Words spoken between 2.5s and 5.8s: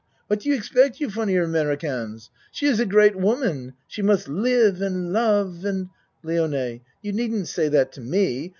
She is a great woman she must live and love